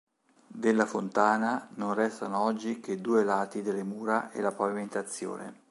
[0.47, 5.53] Della fontana non restano oggi che due lati delle mura e la pavimentazione.